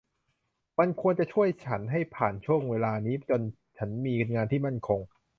[0.79, 3.41] มันควรจะช่วยฉันให้ผ่านพ้นช่วงเวลานี้จน
[3.77, 4.99] ฉันมีงานที่มั่นคง